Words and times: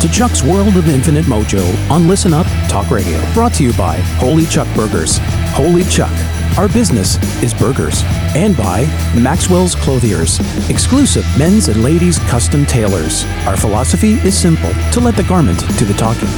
to 0.00 0.08
Chuck's 0.08 0.42
World 0.42 0.76
of 0.76 0.88
Infinite 0.88 1.26
Mojo 1.26 1.90
on 1.90 2.08
Listen 2.08 2.32
Up 2.32 2.46
Talk 2.68 2.90
Radio. 2.90 3.20
Brought 3.34 3.52
to 3.54 3.62
you 3.62 3.72
by 3.74 3.96
Holy 4.16 4.46
Chuck 4.46 4.66
Burgers. 4.74 5.18
Holy 5.52 5.84
Chuck. 5.84 6.12
Our 6.56 6.68
business 6.68 7.16
is 7.42 7.52
burgers. 7.52 8.02
And 8.34 8.56
by 8.56 8.86
Maxwell's 9.14 9.74
Clothiers, 9.74 10.40
exclusive 10.70 11.26
men's 11.38 11.68
and 11.68 11.82
ladies' 11.82 12.18
custom 12.20 12.64
tailors. 12.64 13.24
Our 13.46 13.58
philosophy 13.58 14.14
is 14.26 14.36
simple 14.38 14.72
to 14.92 15.00
let 15.00 15.16
the 15.16 15.24
garment 15.24 15.60
do 15.78 15.84
the 15.84 15.94
talking. 15.94 16.28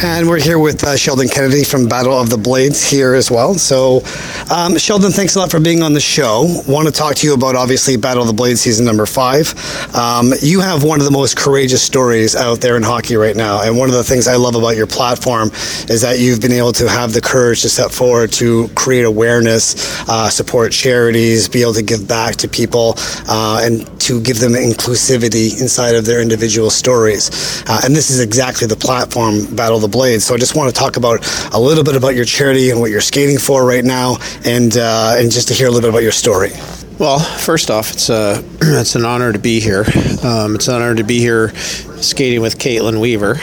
And 0.00 0.28
we're 0.28 0.38
here 0.40 0.60
with 0.60 0.84
uh, 0.84 0.96
Sheldon 0.96 1.28
Kennedy 1.28 1.64
from 1.64 1.88
Battle 1.88 2.12
of 2.12 2.30
the 2.30 2.38
Blades 2.38 2.88
here 2.88 3.14
as 3.14 3.32
well. 3.32 3.54
So, 3.54 4.02
um, 4.48 4.78
Sheldon, 4.78 5.10
thanks 5.10 5.34
a 5.34 5.40
lot 5.40 5.50
for 5.50 5.58
being 5.58 5.82
on 5.82 5.92
the 5.92 6.00
show. 6.00 6.44
Want 6.68 6.86
to 6.86 6.92
talk 6.92 7.16
to 7.16 7.26
you 7.26 7.34
about 7.34 7.56
obviously 7.56 7.96
Battle 7.96 8.22
of 8.22 8.28
the 8.28 8.32
Blades 8.32 8.60
season 8.60 8.86
number 8.86 9.06
five. 9.06 9.52
Um, 9.96 10.32
you 10.40 10.60
have 10.60 10.84
one 10.84 11.00
of 11.00 11.04
the 11.04 11.10
most 11.10 11.36
courageous 11.36 11.82
stories 11.82 12.36
out 12.36 12.60
there 12.60 12.76
in 12.76 12.84
hockey 12.84 13.16
right 13.16 13.34
now. 13.34 13.60
And 13.62 13.76
one 13.76 13.88
of 13.88 13.96
the 13.96 14.04
things 14.04 14.28
I 14.28 14.36
love 14.36 14.54
about 14.54 14.76
your 14.76 14.86
platform 14.86 15.50
is 15.88 16.02
that 16.02 16.20
you've 16.20 16.40
been 16.40 16.52
able 16.52 16.72
to 16.74 16.88
have 16.88 17.12
the 17.12 17.20
courage 17.20 17.62
to 17.62 17.68
step 17.68 17.90
forward 17.90 18.30
to 18.34 18.68
create 18.76 19.04
awareness, 19.04 20.08
uh, 20.08 20.30
support 20.30 20.70
charities, 20.70 21.48
be 21.48 21.62
able 21.62 21.74
to 21.74 21.82
give 21.82 22.06
back 22.06 22.36
to 22.36 22.48
people, 22.48 22.94
uh, 23.26 23.62
and 23.64 23.84
to 24.02 24.20
give 24.22 24.38
them 24.38 24.52
inclusivity 24.52 25.60
inside 25.60 25.96
of 25.96 26.06
their 26.06 26.22
individual 26.22 26.70
stories. 26.70 27.64
Uh, 27.66 27.80
and 27.82 27.96
this 27.96 28.10
is 28.10 28.20
exactly 28.20 28.68
the 28.68 28.76
platform 28.76 29.44
Battle 29.56 29.76
of 29.76 29.82
the 29.82 29.87
Blades. 29.88 30.24
So 30.24 30.34
I 30.34 30.38
just 30.38 30.56
want 30.56 30.74
to 30.74 30.78
talk 30.78 30.96
about 30.96 31.26
a 31.52 31.60
little 31.60 31.84
bit 31.84 31.96
about 31.96 32.14
your 32.14 32.24
charity 32.24 32.70
and 32.70 32.80
what 32.80 32.90
you're 32.90 33.00
skating 33.00 33.38
for 33.38 33.66
right 33.66 33.84
now, 33.84 34.16
and 34.44 34.76
uh, 34.76 35.14
and 35.16 35.30
just 35.30 35.48
to 35.48 35.54
hear 35.54 35.66
a 35.66 35.70
little 35.70 35.82
bit 35.82 35.90
about 35.90 36.02
your 36.02 36.12
story. 36.12 36.50
Well, 36.98 37.20
first 37.20 37.70
off, 37.70 37.92
it's 37.92 38.10
a 38.10 38.42
it's 38.62 38.94
an 38.96 39.04
honor 39.04 39.32
to 39.32 39.38
be 39.38 39.60
here. 39.60 39.84
Um, 40.24 40.54
it's 40.56 40.68
an 40.68 40.74
honor 40.74 40.94
to 40.96 41.04
be 41.04 41.20
here 41.20 41.54
skating 42.00 42.40
with 42.40 42.58
Kaitlyn 42.58 43.00
Weaver. 43.00 43.34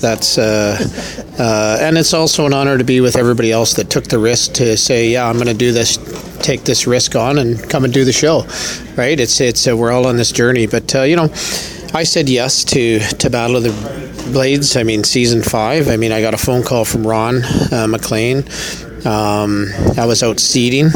That's 0.00 0.38
uh, 0.38 0.78
uh, 1.38 1.78
and 1.80 1.96
it's 1.96 2.12
also 2.12 2.46
an 2.46 2.52
honor 2.52 2.76
to 2.76 2.84
be 2.84 3.00
with 3.00 3.16
everybody 3.16 3.52
else 3.52 3.74
that 3.74 3.88
took 3.88 4.04
the 4.04 4.18
risk 4.18 4.54
to 4.54 4.76
say, 4.76 5.10
yeah, 5.10 5.26
I'm 5.26 5.34
going 5.34 5.46
to 5.46 5.54
do 5.54 5.72
this, 5.72 5.96
take 6.42 6.64
this 6.64 6.86
risk 6.86 7.16
on, 7.16 7.38
and 7.38 7.58
come 7.70 7.84
and 7.84 7.92
do 7.92 8.04
the 8.04 8.12
show. 8.12 8.46
Right? 8.96 9.18
It's 9.18 9.40
it's 9.40 9.66
uh, 9.66 9.76
we're 9.76 9.92
all 9.92 10.06
on 10.06 10.16
this 10.16 10.32
journey, 10.32 10.66
but 10.66 10.94
uh, 10.94 11.02
you 11.02 11.16
know. 11.16 11.28
I 11.92 12.04
said 12.04 12.28
yes 12.28 12.64
to, 12.66 13.00
to 13.00 13.30
Battle 13.30 13.56
of 13.56 13.64
the 13.64 14.30
Blades. 14.32 14.76
I 14.76 14.84
mean, 14.84 15.02
season 15.02 15.42
five. 15.42 15.88
I 15.88 15.96
mean, 15.96 16.12
I 16.12 16.20
got 16.20 16.34
a 16.34 16.38
phone 16.38 16.62
call 16.62 16.84
from 16.84 17.04
Ron 17.04 17.42
uh, 17.72 17.86
MacLean. 17.88 18.44
Um, 19.04 19.66
I 19.96 20.06
was 20.06 20.22
out 20.22 20.38
seeding. 20.38 20.86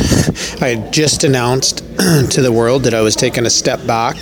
I 0.60 0.68
had 0.68 0.92
just 0.92 1.24
announced 1.24 1.78
to 1.98 2.40
the 2.40 2.52
world 2.52 2.84
that 2.84 2.94
I 2.94 3.00
was 3.00 3.16
taking 3.16 3.44
a 3.44 3.50
step 3.50 3.84
back, 3.86 4.14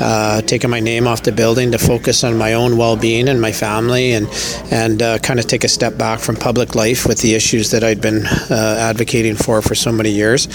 uh, 0.00 0.42
taking 0.42 0.70
my 0.70 0.80
name 0.80 1.06
off 1.06 1.22
the 1.22 1.32
building 1.32 1.72
to 1.72 1.78
focus 1.78 2.24
on 2.24 2.36
my 2.36 2.54
own 2.54 2.76
well-being 2.76 3.28
and 3.28 3.40
my 3.40 3.52
family, 3.52 4.12
and 4.12 4.26
and 4.70 5.02
uh, 5.02 5.18
kind 5.18 5.38
of 5.38 5.46
take 5.46 5.64
a 5.64 5.68
step 5.68 5.96
back 5.96 6.20
from 6.20 6.36
public 6.36 6.74
life 6.74 7.06
with 7.06 7.20
the 7.20 7.34
issues 7.34 7.70
that 7.70 7.84
I'd 7.84 8.00
been 8.00 8.26
uh, 8.26 8.76
advocating 8.80 9.36
for 9.36 9.62
for 9.62 9.74
so 9.74 9.92
many 9.92 10.10
years. 10.10 10.48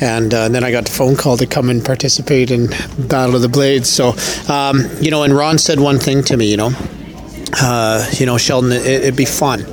And, 0.00 0.32
uh, 0.32 0.48
then 0.48 0.62
I 0.62 0.70
got 0.70 0.84
the 0.84 0.92
phone 0.92 1.16
call 1.16 1.36
to 1.38 1.46
come 1.46 1.70
and 1.70 1.84
participate 1.84 2.52
in 2.52 2.68
Battle 3.08 3.34
of 3.34 3.42
the 3.42 3.48
Blades. 3.48 3.88
So, 3.88 4.14
um, 4.48 4.84
you 5.00 5.10
know, 5.10 5.24
and 5.24 5.34
Ron 5.34 5.58
said 5.58 5.80
one 5.80 5.98
thing 5.98 6.22
to 6.24 6.36
me, 6.36 6.48
you 6.48 6.56
know 6.56 6.70
uh, 7.60 8.06
you 8.12 8.26
know, 8.26 8.38
Sheldon, 8.38 8.72
it, 8.72 9.02
would 9.04 9.16
be 9.16 9.24
fun. 9.24 9.64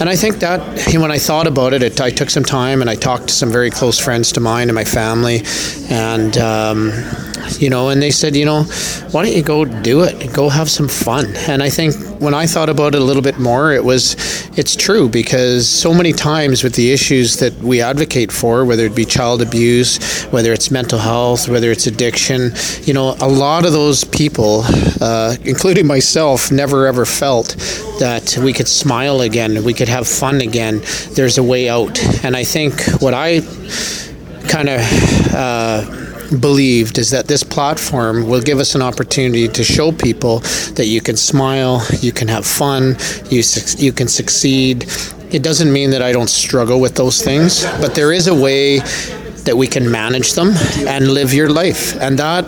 And 0.00 0.08
I 0.08 0.16
think 0.16 0.36
that 0.36 0.60
when 0.94 1.10
I 1.10 1.18
thought 1.18 1.46
about 1.46 1.72
it, 1.72 1.82
it, 1.82 2.00
I 2.00 2.10
took 2.10 2.30
some 2.30 2.44
time 2.44 2.80
and 2.80 2.88
I 2.88 2.94
talked 2.94 3.28
to 3.28 3.34
some 3.34 3.50
very 3.50 3.70
close 3.70 3.98
friends 3.98 4.32
to 4.32 4.40
mine 4.40 4.68
and 4.68 4.74
my 4.74 4.84
family, 4.84 5.42
and 5.90 6.36
um, 6.38 6.90
you 7.60 7.70
know, 7.70 7.88
and 7.88 8.00
they 8.00 8.10
said, 8.10 8.36
you 8.36 8.44
know, 8.44 8.64
why 9.10 9.24
don't 9.24 9.34
you 9.34 9.42
go 9.42 9.64
do 9.64 10.02
it? 10.02 10.32
Go 10.32 10.48
have 10.48 10.70
some 10.70 10.88
fun. 10.88 11.34
And 11.48 11.62
I 11.62 11.70
think 11.70 11.94
when 12.20 12.34
I 12.34 12.46
thought 12.46 12.68
about 12.68 12.94
it 12.94 13.00
a 13.00 13.04
little 13.04 13.22
bit 13.22 13.38
more, 13.38 13.72
it 13.72 13.84
was, 13.84 14.16
it's 14.58 14.76
true 14.76 15.08
because 15.08 15.68
so 15.68 15.94
many 15.94 16.12
times 16.12 16.62
with 16.62 16.74
the 16.74 16.92
issues 16.92 17.38
that 17.38 17.54
we 17.58 17.80
advocate 17.80 18.32
for, 18.32 18.64
whether 18.64 18.84
it 18.84 18.94
be 18.94 19.04
child 19.04 19.42
abuse, 19.42 20.24
whether 20.26 20.52
it's 20.52 20.70
mental 20.70 20.98
health, 20.98 21.48
whether 21.48 21.70
it's 21.70 21.86
addiction, 21.86 22.50
you 22.82 22.94
know, 22.94 23.16
a 23.20 23.28
lot 23.28 23.64
of 23.64 23.72
those 23.72 24.04
people, 24.04 24.62
uh, 25.00 25.36
including 25.44 25.86
myself, 25.86 26.50
never 26.50 26.86
ever 26.86 27.04
felt 27.04 27.56
that 27.98 28.38
we 28.42 28.52
could 28.52 28.68
smile 28.68 29.20
again, 29.20 29.64
we 29.64 29.74
could 29.74 29.88
have 29.88 30.06
fun 30.06 30.40
again. 30.40 30.82
There's 31.12 31.38
a 31.38 31.42
way 31.42 31.68
out. 31.68 31.98
And 32.24 32.36
I 32.36 32.44
think 32.44 32.80
what 33.00 33.14
I 33.14 33.40
kind 34.48 34.68
of, 34.68 34.80
uh, 35.34 36.07
believed 36.40 36.98
is 36.98 37.10
that 37.10 37.26
this 37.26 37.42
platform 37.42 38.28
will 38.28 38.40
give 38.40 38.58
us 38.58 38.74
an 38.74 38.82
opportunity 38.82 39.48
to 39.48 39.64
show 39.64 39.92
people 39.92 40.40
that 40.74 40.86
you 40.86 41.00
can 41.00 41.16
smile, 41.16 41.84
you 42.00 42.12
can 42.12 42.28
have 42.28 42.46
fun, 42.46 42.96
you 43.30 43.42
you 43.78 43.92
can 43.92 44.08
succeed. 44.08 44.86
It 45.30 45.42
doesn't 45.42 45.72
mean 45.72 45.90
that 45.90 46.02
I 46.02 46.12
don't 46.12 46.30
struggle 46.30 46.80
with 46.80 46.94
those 46.94 47.22
things, 47.22 47.64
but 47.80 47.94
there 47.94 48.12
is 48.12 48.28
a 48.28 48.34
way 48.34 48.78
that 49.44 49.56
we 49.56 49.66
can 49.66 49.90
manage 49.90 50.32
them 50.32 50.52
and 50.86 51.08
live 51.08 51.32
your 51.32 51.48
life, 51.48 51.96
and 52.00 52.18
that 52.18 52.46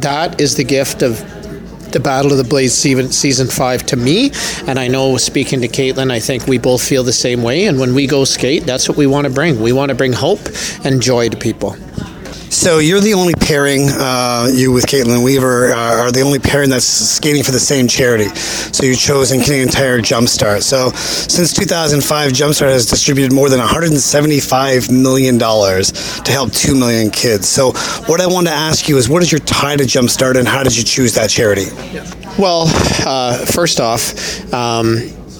that 0.00 0.40
is 0.40 0.56
the 0.56 0.64
gift 0.64 1.02
of 1.02 1.18
the 1.92 2.00
Battle 2.00 2.32
of 2.32 2.38
the 2.38 2.44
Blades 2.44 2.74
season 2.74 3.46
five 3.48 3.84
to 3.86 3.96
me. 3.96 4.32
And 4.66 4.78
I 4.78 4.88
know 4.88 5.18
speaking 5.18 5.60
to 5.60 5.68
Kaitlyn, 5.68 6.10
I 6.10 6.20
think 6.20 6.46
we 6.46 6.58
both 6.58 6.82
feel 6.86 7.04
the 7.04 7.12
same 7.12 7.42
way. 7.42 7.66
And 7.66 7.78
when 7.78 7.94
we 7.94 8.06
go 8.06 8.24
skate, 8.24 8.64
that's 8.64 8.88
what 8.88 8.96
we 8.96 9.06
want 9.06 9.26
to 9.26 9.32
bring. 9.32 9.60
We 9.60 9.72
want 9.72 9.90
to 9.90 9.94
bring 9.94 10.12
hope 10.12 10.40
and 10.84 11.02
joy 11.02 11.28
to 11.28 11.36
people. 11.36 11.76
So 12.52 12.80
you're 12.80 13.00
the 13.00 13.14
only 13.14 13.32
pairing, 13.32 13.88
uh, 13.88 14.46
you 14.52 14.72
with 14.72 14.86
Kaitlyn 14.86 15.24
Weaver 15.24 15.72
uh, 15.72 16.02
are 16.02 16.12
the 16.12 16.20
only 16.20 16.38
pairing 16.38 16.68
that's 16.68 16.84
skating 16.84 17.42
for 17.42 17.50
the 17.50 17.58
same 17.58 17.88
charity. 17.88 18.28
So 18.28 18.84
you 18.84 18.94
chose 18.94 19.32
in 19.32 19.40
Canadian 19.40 19.70
Tire 19.70 20.00
Jumpstart. 20.00 20.62
So 20.62 20.90
since 20.90 21.54
2005, 21.54 22.32
Jumpstart 22.32 22.68
has 22.68 22.84
distributed 22.84 23.34
more 23.34 23.48
than 23.48 23.58
175 23.58 24.90
million 24.90 25.38
dollars 25.38 25.92
to 26.20 26.30
help 26.30 26.52
two 26.52 26.74
million 26.74 27.10
kids. 27.10 27.48
So 27.48 27.72
what 28.04 28.20
I 28.20 28.26
want 28.26 28.46
to 28.48 28.52
ask 28.52 28.86
you 28.86 28.98
is, 28.98 29.08
what 29.08 29.22
is 29.22 29.32
your 29.32 29.40
tie 29.40 29.76
to 29.76 29.84
Jumpstart, 29.84 30.36
and 30.36 30.46
how 30.46 30.62
did 30.62 30.76
you 30.76 30.84
choose 30.84 31.14
that 31.14 31.30
charity? 31.30 31.68
Well, 32.38 32.64
uh, 33.06 33.46
first 33.46 33.80
off. 33.80 34.52
Um, 34.52 34.98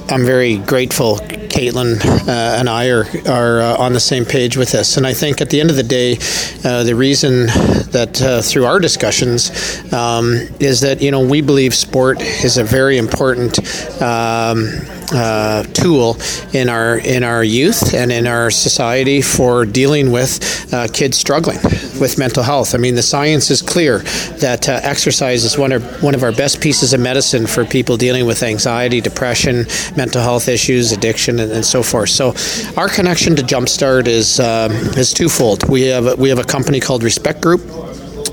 I'm 0.09 0.25
very 0.25 0.59
grateful. 0.59 1.17
Kaitlyn 1.17 2.05
uh, 2.05 2.59
and 2.59 2.69
I 2.69 2.89
are 2.89 3.05
are 3.29 3.61
uh, 3.61 3.77
on 3.77 3.93
the 3.93 4.01
same 4.01 4.25
page 4.25 4.57
with 4.57 4.73
this, 4.73 4.97
and 4.97 5.07
I 5.07 5.15
think 5.15 5.41
at 5.41 5.51
the 5.51 5.61
end 5.61 5.71
of 5.71 5.77
the 5.77 5.83
day, 5.83 6.17
uh, 6.65 6.85
the 6.85 6.95
reason 6.95 7.47
that 7.93 8.21
uh, 8.23 8.41
through 8.43 8.65
our 8.65 8.79
discussions 8.79 9.51
um, 9.93 10.35
is 10.61 10.81
that 10.81 11.03
you 11.03 11.11
know 11.11 11.27
we 11.27 11.41
believe 11.41 11.75
sport 11.75 12.21
is 12.21 12.59
a 12.59 12.65
very 12.65 12.99
important. 12.99 13.59
Um, 14.01 14.69
uh, 15.15 15.63
tool 15.75 16.17
in 16.53 16.69
our 16.69 16.99
in 16.99 17.23
our 17.23 17.45
youth 17.45 17.95
and 17.95 18.11
in 18.11 18.27
our 18.27 18.51
society 18.51 19.21
for 19.21 19.67
dealing 19.67 20.11
with 20.11 20.73
uh, 20.73 20.89
kids 20.89 21.19
struggling 21.19 21.59
with 22.01 22.19
mental 22.19 22.43
health. 22.43 22.75
I 22.75 22.79
mean, 22.79 22.95
the 22.95 23.03
science 23.03 23.51
is 23.51 23.63
clear 23.63 23.99
that 24.39 24.69
uh, 24.69 24.81
exercise 24.83 25.45
is 25.45 25.59
one 25.59 25.73
of 25.73 26.03
one 26.03 26.15
of 26.15 26.23
our 26.23 26.33
best 26.33 26.61
pieces 26.61 26.93
of 26.93 27.01
medicine 27.01 27.47
for 27.47 27.65
people 27.65 27.97
dealing 27.97 28.27
with 28.27 28.43
anxiety, 28.43 29.01
depression, 29.01 29.67
mental 29.97 30.23
health 30.23 30.49
issues, 30.49 30.93
addiction, 30.93 31.39
and, 31.41 31.53
and 31.53 31.65
so 31.65 31.83
forth. 31.83 32.09
So, 32.09 32.35
our 32.77 32.89
connection 32.89 33.37
to 33.37 33.43
Jumpstart 33.43 34.07
is 34.07 34.41
um, 34.41 34.73
is 34.97 35.13
twofold. 35.13 35.69
We 35.69 35.83
have 35.83 36.07
a, 36.07 36.17
we 36.17 36.29
have 36.29 36.39
a 36.39 36.45
company 36.53 36.81
called 36.81 37.03
Respect 37.03 37.41
Group 37.41 37.63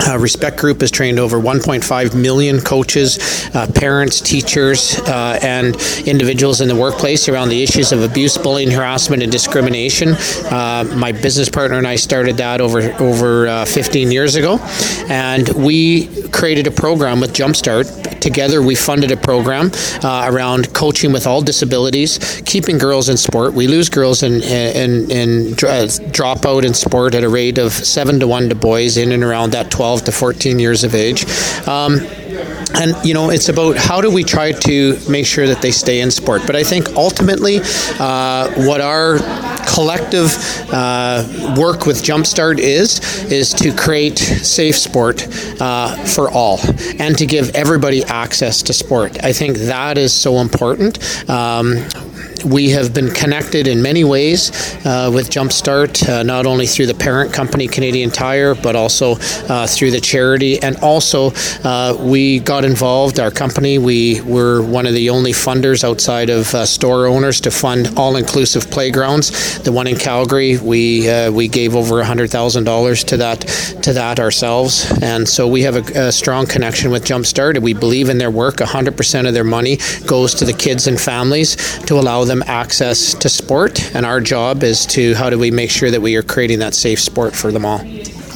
uh, 0.07 0.17
Respect 0.17 0.57
Group 0.57 0.81
has 0.81 0.91
trained 0.91 1.19
over 1.19 1.37
1.5 1.37 2.19
million 2.19 2.61
coaches, 2.61 3.19
uh, 3.53 3.67
parents, 3.75 4.21
teachers, 4.21 4.99
uh, 5.01 5.39
and 5.41 5.75
individuals 6.07 6.61
in 6.61 6.67
the 6.67 6.75
workplace 6.75 7.27
around 7.27 7.49
the 7.49 7.61
issues 7.61 7.91
of 7.91 8.01
abuse, 8.01 8.37
bullying, 8.37 8.71
harassment, 8.71 9.21
and 9.21 9.31
discrimination. 9.31 10.09
Uh, 10.45 10.91
my 10.95 11.11
business 11.11 11.49
partner 11.49 11.77
and 11.77 11.87
I 11.87 11.95
started 11.95 12.37
that 12.37 12.61
over 12.61 12.79
over 12.99 13.47
uh, 13.47 13.65
15 13.65 14.11
years 14.11 14.35
ago, 14.35 14.59
and 15.09 15.47
we 15.49 16.07
created 16.29 16.67
a 16.67 16.71
program 16.71 17.19
with 17.19 17.33
Jumpstart. 17.33 18.19
Together, 18.19 18.61
we 18.61 18.75
funded 18.75 19.11
a 19.11 19.17
program 19.17 19.71
uh, 20.03 20.29
around 20.29 20.73
coaching 20.73 21.11
with 21.13 21.25
all 21.25 21.41
disabilities, 21.41 22.41
keeping 22.45 22.77
girls 22.77 23.09
in 23.09 23.17
sport. 23.17 23.53
We 23.53 23.67
lose 23.67 23.89
girls 23.89 24.23
in 24.23 24.41
in, 24.41 25.11
in, 25.11 25.11
in 25.11 25.53
drop 26.11 26.45
out 26.45 26.65
in 26.65 26.73
sport 26.73 27.15
at 27.15 27.23
a 27.23 27.29
rate 27.29 27.57
of 27.57 27.71
seven 27.71 28.19
to 28.19 28.27
one 28.27 28.49
to 28.49 28.55
boys 28.55 28.97
in 28.97 29.11
and 29.11 29.23
around 29.23 29.51
that 29.51 29.71
12 29.71 29.88
12 29.89 30.03
to 30.03 30.11
14 30.11 30.59
years 30.59 30.83
of 30.83 30.93
age. 30.93 31.25
Um, 31.67 32.01
and 32.75 32.93
you 33.03 33.15
know 33.15 33.31
it's 33.31 33.49
about 33.49 33.75
how 33.75 34.01
do 34.01 34.11
we 34.11 34.23
try 34.23 34.51
to 34.51 34.99
make 35.09 35.25
sure 35.25 35.47
that 35.47 35.63
they 35.63 35.71
stay 35.71 36.01
in 36.01 36.11
sport. 36.11 36.43
But 36.45 36.55
i 36.55 36.63
think 36.63 36.89
ultimately 36.89 37.59
uh, 37.99 38.67
what 38.67 38.81
our 38.81 39.17
collective 39.73 40.29
uh, 40.71 41.55
work 41.57 41.85
with 41.85 42.03
jumpstart 42.03 42.59
is 42.59 42.99
is 43.31 43.53
to 43.53 43.73
create 43.73 44.19
safe 44.19 44.77
sport 44.77 45.27
uh, 45.59 45.95
for 46.05 46.29
all 46.29 46.59
and 46.99 47.17
to 47.17 47.25
give 47.25 47.55
everybody 47.55 48.03
access 48.03 48.61
to 48.63 48.73
sport. 48.73 49.23
I 49.23 49.33
think 49.33 49.57
that 49.57 49.97
is 49.97 50.13
so 50.13 50.37
important. 50.37 50.99
Um, 51.29 51.77
we 52.45 52.69
have 52.69 52.93
been 52.93 53.11
connected 53.11 53.67
in 53.67 53.81
many 53.81 54.03
ways 54.03 54.51
uh, 54.85 55.11
with 55.13 55.29
Jumpstart, 55.29 56.07
uh, 56.07 56.23
not 56.23 56.45
only 56.45 56.65
through 56.65 56.87
the 56.87 56.93
parent 56.93 57.33
company, 57.33 57.67
Canadian 57.67 58.09
Tire, 58.09 58.55
but 58.55 58.75
also 58.75 59.15
uh, 59.47 59.67
through 59.67 59.91
the 59.91 59.99
charity. 59.99 60.61
And 60.61 60.77
also, 60.77 61.31
uh, 61.63 61.97
we 61.99 62.39
got 62.39 62.65
involved, 62.65 63.19
our 63.19 63.31
company, 63.31 63.77
we 63.77 64.21
were 64.21 64.61
one 64.61 64.85
of 64.85 64.93
the 64.93 65.09
only 65.09 65.31
funders 65.31 65.83
outside 65.83 66.29
of 66.29 66.53
uh, 66.53 66.65
store 66.65 67.07
owners 67.07 67.41
to 67.41 67.51
fund 67.51 67.93
all 67.97 68.15
inclusive 68.15 68.69
playgrounds. 68.69 69.59
The 69.59 69.71
one 69.71 69.87
in 69.87 69.97
Calgary, 69.97 70.57
we, 70.57 71.09
uh, 71.09 71.31
we 71.31 71.47
gave 71.47 71.75
over 71.75 71.95
$100,000 72.03 73.05
to 73.05 73.17
that, 73.17 73.41
to 73.83 73.93
that 73.93 74.19
ourselves. 74.19 74.91
And 75.01 75.27
so 75.27 75.47
we 75.47 75.63
have 75.63 75.75
a, 75.75 76.07
a 76.07 76.11
strong 76.11 76.45
connection 76.45 76.91
with 76.91 77.05
Jumpstart, 77.05 77.55
and 77.55 77.63
we 77.63 77.73
believe 77.73 78.09
in 78.09 78.17
their 78.17 78.31
work. 78.31 78.57
100% 78.57 79.27
of 79.27 79.33
their 79.33 79.43
money 79.43 79.77
goes 80.05 80.33
to 80.35 80.45
the 80.45 80.53
kids 80.53 80.87
and 80.87 80.99
families 80.99 81.55
to 81.85 81.95
allow 81.95 82.23
them 82.29 82.43
access 82.47 83.13
to 83.15 83.27
sport. 83.27 83.93
And 83.93 84.05
our 84.05 84.21
job 84.21 84.63
is 84.63 84.85
to 84.87 85.13
how 85.15 85.29
do 85.29 85.37
we 85.37 85.51
make 85.51 85.69
sure 85.69 85.91
that 85.91 86.01
we 86.01 86.15
are 86.15 86.23
creating 86.23 86.59
that 86.59 86.73
safe 86.73 86.99
sport 86.99 87.35
for 87.35 87.51
them 87.51 87.65
all. 87.65 87.81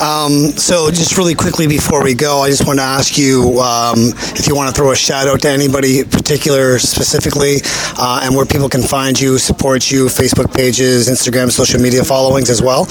Um, 0.01 0.51
so, 0.57 0.89
just 0.89 1.17
really 1.17 1.35
quickly 1.35 1.67
before 1.67 2.03
we 2.03 2.15
go, 2.15 2.39
I 2.39 2.49
just 2.49 2.65
want 2.65 2.79
to 2.79 2.83
ask 2.83 3.17
you 3.17 3.59
um, 3.59 4.09
if 4.35 4.47
you 4.47 4.55
want 4.55 4.73
to 4.73 4.75
throw 4.75 4.91
a 4.91 4.95
shout 4.95 5.27
out 5.27 5.41
to 5.41 5.49
anybody 5.49 6.03
particular 6.03 6.79
specifically, 6.79 7.57
uh, 7.97 8.21
and 8.23 8.35
where 8.35 8.45
people 8.45 8.69
can 8.69 8.81
find 8.81 9.19
you, 9.19 9.37
support 9.37 9.91
you, 9.91 10.07
Facebook 10.07 10.53
pages, 10.53 11.07
Instagram, 11.07 11.51
social 11.51 11.79
media 11.79 12.03
followings 12.03 12.49
as 12.49 12.61
well, 12.61 12.81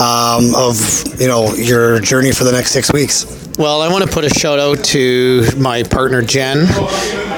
um, 0.00 0.54
of 0.54 1.20
you 1.20 1.26
know 1.26 1.52
your 1.54 2.00
journey 2.00 2.30
for 2.30 2.44
the 2.44 2.52
next 2.52 2.70
six 2.70 2.92
weeks. 2.92 3.26
Well, 3.58 3.82
I 3.82 3.88
want 3.88 4.04
to 4.04 4.10
put 4.10 4.24
a 4.24 4.30
shout 4.30 4.58
out 4.58 4.82
to 4.86 5.44
my 5.58 5.82
partner 5.82 6.22
Jen, 6.22 6.66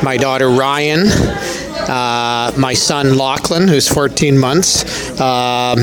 my 0.05 0.17
daughter 0.17 0.49
Ryan. 0.50 1.06
Uh, 1.89 2.53
my 2.59 2.75
son 2.75 3.17
Lachlan, 3.17 3.69
who's 3.69 3.89
14 3.89 4.39
months, 4.39 4.85
um, 5.21 5.79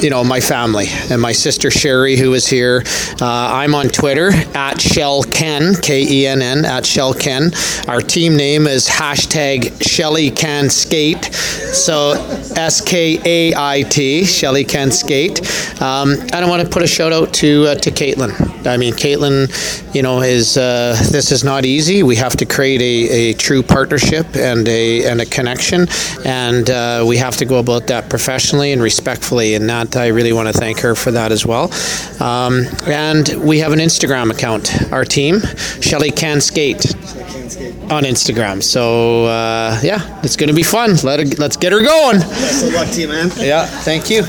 you 0.00 0.10
know, 0.10 0.24
my 0.24 0.40
family 0.40 0.86
and 1.10 1.20
my 1.20 1.32
sister 1.32 1.70
Sherry, 1.70 2.16
who 2.16 2.34
is 2.34 2.46
here. 2.46 2.82
Uh, 3.20 3.26
I'm 3.26 3.74
on 3.74 3.88
Twitter 3.88 4.30
at 4.54 4.80
Shell 4.80 5.24
Ken, 5.24 5.74
K 5.74 6.04
E 6.08 6.26
N 6.26 6.42
N, 6.42 6.64
at 6.64 6.86
Shell 6.86 7.14
Ken. 7.14 7.52
Our 7.88 8.00
team 8.00 8.36
name 8.36 8.66
is 8.66 8.88
hashtag 8.88 9.82
Shelly 9.82 10.30
Can 10.30 10.70
Skate. 10.70 11.24
So 11.34 12.12
S 12.56 12.80
K 12.80 13.20
A 13.24 13.54
I 13.56 13.82
T, 13.82 14.24
Shelly 14.24 14.64
Can 14.64 14.90
Skate. 14.90 15.40
Um, 15.80 16.12
and 16.12 16.34
I 16.34 16.48
want 16.48 16.62
to 16.62 16.68
put 16.68 16.82
a 16.82 16.86
shout 16.86 17.12
out 17.12 17.32
to 17.34 17.66
uh, 17.68 17.74
to 17.76 17.90
Kaitlyn. 17.90 18.66
I 18.66 18.76
mean, 18.76 18.94
Kaitlyn, 18.94 19.94
you 19.94 20.02
know, 20.02 20.22
is 20.22 20.56
uh, 20.56 20.96
this 21.10 21.32
is 21.32 21.44
not 21.44 21.64
easy. 21.64 22.02
We 22.02 22.16
have 22.16 22.36
to 22.36 22.46
create 22.46 22.80
a, 22.80 23.10
a 23.10 23.32
true 23.34 23.62
partnership 23.62 24.36
and 24.36 24.66
a 24.68 25.04
and 25.06 25.20
a 25.20 25.26
connection, 25.26 25.86
and 26.24 26.68
uh, 26.70 27.04
we 27.06 27.16
have 27.18 27.36
to 27.38 27.44
go 27.44 27.58
about 27.58 27.88
that 27.88 28.08
professionally 28.08 28.72
and 28.72 28.82
respectfully, 28.82 29.54
and 29.54 29.66
not 29.66 29.91
I 29.96 30.08
really 30.08 30.32
want 30.32 30.48
to 30.48 30.52
thank 30.52 30.80
her 30.80 30.94
for 30.94 31.10
that 31.12 31.32
as 31.32 31.44
well. 31.44 31.72
Um, 32.20 32.66
and 32.86 33.28
we 33.42 33.58
have 33.60 33.72
an 33.72 33.78
Instagram 33.78 34.30
account, 34.30 34.92
our 34.92 35.04
team, 35.04 35.40
Shelly 35.80 36.10
Can 36.10 36.40
Skate 36.40 36.94
on 37.90 38.04
Instagram. 38.04 38.62
So 38.62 39.26
uh, 39.26 39.78
yeah, 39.82 40.20
it's 40.22 40.36
going 40.36 40.48
to 40.48 40.54
be 40.54 40.62
fun. 40.62 40.96
Let 41.02 41.20
her, 41.20 41.26
let's 41.38 41.56
get 41.56 41.72
her 41.72 41.82
going. 41.82 42.18
Best 42.18 42.66
of 42.66 42.74
luck 42.74 42.88
to 42.88 43.00
you, 43.00 43.08
man. 43.08 43.30
Yeah, 43.36 43.66
thank 43.66 44.10
you. 44.10 44.22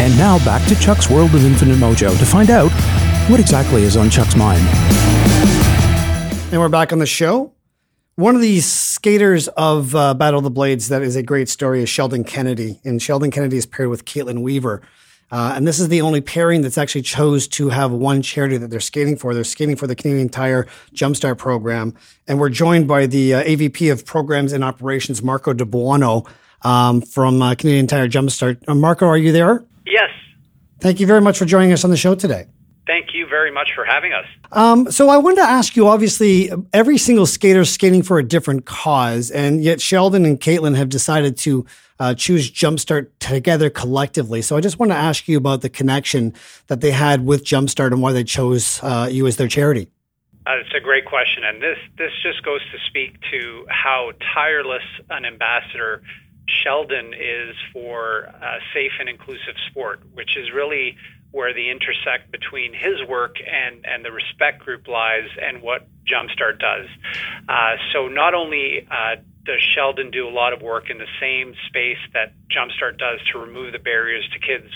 And 0.00 0.16
now 0.18 0.38
back 0.44 0.66
to 0.68 0.74
Chuck's 0.76 1.08
World 1.08 1.34
of 1.34 1.44
Infinite 1.44 1.76
Mojo 1.76 2.18
to 2.18 2.26
find 2.26 2.50
out 2.50 2.70
what 3.30 3.40
exactly 3.40 3.84
is 3.84 3.96
on 3.96 4.10
Chuck's 4.10 4.36
mind. 4.36 4.62
And 6.52 6.60
we're 6.60 6.68
back 6.68 6.92
on 6.92 6.98
the 6.98 7.06
show. 7.06 7.52
One 8.16 8.36
of 8.36 8.40
these 8.40 8.64
skaters 8.70 9.48
of 9.48 9.96
uh, 9.96 10.14
Battle 10.14 10.38
of 10.38 10.44
the 10.44 10.50
Blades 10.50 10.88
that 10.88 11.02
is 11.02 11.16
a 11.16 11.22
great 11.22 11.48
story 11.48 11.82
is 11.82 11.88
Sheldon 11.88 12.22
Kennedy. 12.22 12.80
And 12.84 13.02
Sheldon 13.02 13.32
Kennedy 13.32 13.56
is 13.56 13.66
paired 13.66 13.88
with 13.88 14.04
Kaitlyn 14.04 14.40
Weaver. 14.42 14.82
Uh, 15.32 15.54
and 15.56 15.66
this 15.66 15.80
is 15.80 15.88
the 15.88 16.00
only 16.00 16.20
pairing 16.20 16.62
that's 16.62 16.78
actually 16.78 17.02
chose 17.02 17.48
to 17.48 17.70
have 17.70 17.90
one 17.90 18.22
charity 18.22 18.56
that 18.56 18.70
they're 18.70 18.78
skating 18.78 19.16
for. 19.16 19.34
They're 19.34 19.42
skating 19.42 19.74
for 19.74 19.88
the 19.88 19.96
Canadian 19.96 20.28
Tire 20.28 20.68
Jumpstart 20.94 21.38
program. 21.38 21.92
And 22.28 22.38
we're 22.38 22.50
joined 22.50 22.86
by 22.86 23.06
the 23.06 23.34
uh, 23.34 23.42
AVP 23.42 23.90
of 23.90 24.06
Programs 24.06 24.52
and 24.52 24.62
Operations, 24.62 25.20
Marco 25.20 25.52
De 25.52 25.64
Buono, 25.64 26.24
um, 26.62 27.00
from 27.00 27.42
uh, 27.42 27.56
Canadian 27.56 27.88
Tire 27.88 28.06
Jumpstart. 28.06 28.62
Uh, 28.68 28.76
Marco, 28.76 29.06
are 29.06 29.18
you 29.18 29.32
there? 29.32 29.64
Yes. 29.86 30.10
Thank 30.78 31.00
you 31.00 31.06
very 31.08 31.20
much 31.20 31.36
for 31.36 31.46
joining 31.46 31.72
us 31.72 31.82
on 31.82 31.90
the 31.90 31.96
show 31.96 32.14
today. 32.14 32.46
Thank 32.86 33.14
you 33.14 33.26
very 33.26 33.50
much 33.50 33.70
for 33.74 33.84
having 33.84 34.12
us. 34.12 34.26
Um, 34.52 34.90
so 34.90 35.08
I 35.08 35.16
wanted 35.16 35.36
to 35.36 35.48
ask 35.48 35.74
you. 35.74 35.88
Obviously, 35.88 36.50
every 36.72 36.98
single 36.98 37.24
skater 37.24 37.60
is 37.60 37.72
skating 37.72 38.02
for 38.02 38.18
a 38.18 38.22
different 38.22 38.66
cause, 38.66 39.30
and 39.30 39.64
yet 39.64 39.80
Sheldon 39.80 40.26
and 40.26 40.38
Kaitlyn 40.38 40.76
have 40.76 40.90
decided 40.90 41.38
to 41.38 41.64
uh, 41.98 42.14
choose 42.14 42.50
Jumpstart 42.50 43.08
together 43.20 43.70
collectively. 43.70 44.42
So 44.42 44.56
I 44.56 44.60
just 44.60 44.78
want 44.78 44.92
to 44.92 44.96
ask 44.96 45.28
you 45.28 45.38
about 45.38 45.62
the 45.62 45.70
connection 45.70 46.34
that 46.66 46.82
they 46.82 46.90
had 46.90 47.24
with 47.24 47.44
Jumpstart 47.44 47.92
and 47.92 48.02
why 48.02 48.12
they 48.12 48.24
chose 48.24 48.80
uh, 48.82 49.08
you 49.10 49.26
as 49.26 49.36
their 49.36 49.48
charity. 49.48 49.88
Uh, 50.46 50.56
it's 50.58 50.74
a 50.76 50.80
great 50.80 51.06
question, 51.06 51.42
and 51.42 51.62
this 51.62 51.78
this 51.96 52.12
just 52.22 52.44
goes 52.44 52.60
to 52.70 52.78
speak 52.86 53.16
to 53.30 53.64
how 53.70 54.12
tireless 54.34 54.82
an 55.08 55.24
ambassador 55.24 56.02
Sheldon 56.46 57.14
is 57.14 57.56
for 57.72 58.28
uh, 58.42 58.58
safe 58.74 58.92
and 59.00 59.08
inclusive 59.08 59.54
sport, 59.70 60.00
which 60.12 60.36
is 60.36 60.52
really 60.52 60.96
where 61.34 61.52
the 61.52 61.68
intersect 61.68 62.30
between 62.30 62.72
his 62.72 63.02
work 63.08 63.36
and, 63.42 63.84
and 63.84 64.04
the 64.04 64.12
respect 64.12 64.60
group 64.60 64.86
lies 64.86 65.28
and 65.42 65.60
what 65.62 65.84
Jumpstart 66.06 66.60
does. 66.60 66.86
Uh, 67.48 67.74
so 67.92 68.06
not 68.06 68.34
only 68.34 68.86
uh, 68.88 69.16
does 69.44 69.60
Sheldon 69.74 70.12
do 70.12 70.28
a 70.28 70.30
lot 70.30 70.52
of 70.52 70.62
work 70.62 70.90
in 70.90 70.98
the 70.98 71.10
same 71.20 71.54
space 71.66 71.98
that 72.12 72.34
Jumpstart 72.54 72.98
does 72.98 73.18
to 73.32 73.40
remove 73.40 73.72
the 73.72 73.80
barriers 73.80 74.24
to 74.32 74.38
kids 74.38 74.70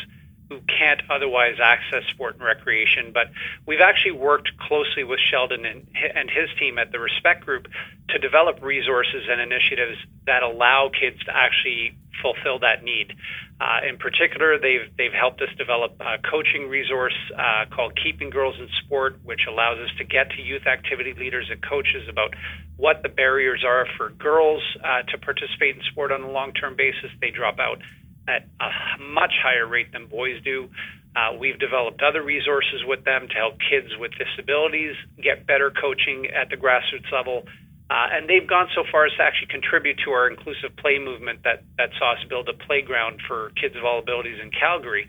who 0.49 0.61
can't 0.61 1.03
otherwise 1.11 1.56
access 1.62 2.05
sport 2.11 2.35
and 2.35 2.45
recreation. 2.45 3.12
But 3.12 3.29
we've 3.67 3.81
actually 3.81 4.12
worked 4.12 4.50
closely 4.59 5.05
with 5.05 5.21
Sheldon 5.21 5.67
and, 5.67 5.87
and 6.15 6.31
his 6.31 6.49
team 6.59 6.79
at 6.79 6.91
the 6.91 6.99
Respect 6.99 7.45
Group 7.45 7.69
to 8.09 8.19
develop 8.19 8.62
resources 8.62 9.25
and 9.29 9.41
initiatives 9.41 9.99
that 10.27 10.43
allow 10.43 10.89
kids 10.89 11.23
to 11.25 11.37
actually 11.37 11.97
fulfill 12.23 12.59
that 12.61 12.83
need. 12.83 13.15
Uh, 13.61 13.81
in 13.89 13.99
particular, 13.99 14.59
they've 14.59 14.89
they've 14.97 15.12
helped 15.12 15.43
us 15.43 15.49
develop 15.59 16.00
a 16.00 16.19
coaching 16.31 16.69
resource 16.69 17.17
uh, 17.37 17.65
called 17.75 17.99
Keeping 18.03 18.31
Girls 18.31 18.55
in 18.59 18.69
Sport, 18.85 19.19
which 19.25 19.47
allows 19.49 19.79
us 19.79 19.91
to 19.99 20.05
get 20.05 20.31
to 20.31 20.43
youth 20.43 20.67
activity 20.67 21.12
leaders 21.12 21.49
and 21.51 21.61
coaches 21.62 22.09
about 22.09 22.35
what 22.77 23.03
the 23.03 23.09
barriers 23.09 23.65
are 23.67 23.87
for 23.97 24.11
girls 24.11 24.62
uh, 24.84 25.03
to 25.11 25.19
participate 25.19 25.77
in 25.77 25.82
sport 25.91 26.13
on 26.13 26.22
a 26.22 26.31
long-term 26.31 26.77
basis. 26.77 27.11
They 27.20 27.31
drop 27.31 27.58
out 27.58 27.82
at 28.29 28.47
a 28.61 29.03
much 29.03 29.32
higher 29.43 29.67
rate 29.67 29.93
than 29.93 30.06
boys 30.06 30.43
do. 30.44 30.69
Uh, 31.17 31.37
we've 31.39 31.58
developed 31.58 32.03
other 32.03 32.23
resources 32.23 32.85
with 32.87 33.05
them 33.05 33.27
to 33.29 33.35
help 33.35 33.55
kids 33.58 33.89
with 33.99 34.13
disabilities 34.15 34.94
get 35.20 35.47
better 35.47 35.73
coaching 35.73 36.27
at 36.27 36.51
the 36.51 36.56
grassroots 36.56 37.11
level. 37.11 37.44
Uh, 37.91 38.06
and 38.13 38.29
they've 38.29 38.47
gone 38.47 38.69
so 38.75 38.85
far 38.93 39.06
as 39.06 39.13
to 39.17 39.23
actually 39.23 39.49
contribute 39.49 39.99
to 40.05 40.11
our 40.11 40.29
inclusive 40.29 40.77
play 40.77 40.99
movement 40.99 41.41
that, 41.44 41.65
that 41.79 41.89
saw 41.99 42.13
us 42.13 42.19
build 42.29 42.47
a 42.49 42.53
playground 42.53 43.19
for 43.27 43.51
kids 43.56 43.75
of 43.77 43.85
all 43.85 43.99
abilities 43.99 44.39
in 44.43 44.51
Calgary. 44.51 45.08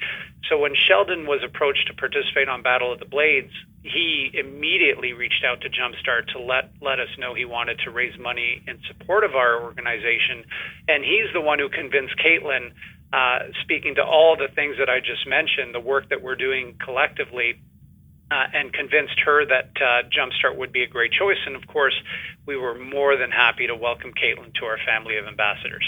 So 0.50 0.58
when 0.58 0.74
Sheldon 0.88 1.28
was 1.28 1.44
approached 1.44 1.88
to 1.88 1.94
participate 1.94 2.48
on 2.48 2.64
Battle 2.64 2.94
of 2.94 3.00
the 3.00 3.06
Blades, 3.06 3.52
he 3.84 4.32
immediately 4.34 5.12
reached 5.12 5.44
out 5.44 5.62
to 5.62 5.70
Jumpstart 5.70 6.28
to 6.34 6.40
let 6.40 6.72
let 6.82 7.00
us 7.00 7.08
know 7.18 7.34
he 7.34 7.46
wanted 7.46 7.80
to 7.86 7.92
raise 7.92 8.18
money 8.20 8.62
in 8.68 8.80
support 8.88 9.24
of 9.24 9.36
our 9.36 9.62
organization, 9.62 10.44
and 10.88 11.04
he's 11.04 11.32
the 11.34 11.42
one 11.42 11.60
who 11.60 11.70
convinced 11.70 12.16
Kaitlyn 12.18 12.72
uh, 13.12 13.39
speaking 13.63 13.96
to 13.96 14.04
all 14.04 14.36
the 14.36 14.48
things 14.54 14.75
that 14.80 14.89
I 14.89 15.00
just 15.00 15.28
mentioned, 15.28 15.74
the 15.74 15.80
work 15.80 16.10
that 16.10 16.22
we're 16.22 16.36
doing 16.36 16.75
collectively, 16.84 17.62
uh, 18.32 18.46
and 18.54 18.72
convinced 18.72 19.20
her 19.25 19.46
that 19.46 19.72
uh, 19.78 20.08
Jumpstart 20.10 20.58
would 20.58 20.72
be 20.72 20.84
a 20.84 20.88
great 20.88 21.12
choice. 21.12 21.38
And 21.46 21.56
of 21.56 21.66
course, 21.68 21.96
we 22.46 22.56
were 22.56 22.78
more 22.78 23.18
than 23.18 23.32
happy 23.32 23.66
to 23.68 23.75
welcome 23.75 24.12
Kaitlyn 24.13 24.54
to 24.56 24.66
our 24.66 24.78
family 24.86 25.18
of 25.18 25.25
ambassadors. 25.25 25.86